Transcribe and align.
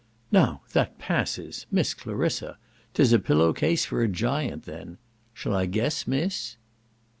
"Now 0.31 0.63
that 0.73 0.97
passes. 0.97 1.67
Miss 1.69 1.93
Clarissa! 1.93 2.57
'Tis 2.95 3.13
a 3.13 3.19
pillow 3.19 3.53
case 3.53 3.85
for 3.85 4.01
a 4.01 4.07
giant 4.07 4.63
then. 4.63 4.97
Shall 5.35 5.53
I 5.55 5.67
guess, 5.67 6.07
Miss?" 6.07 6.57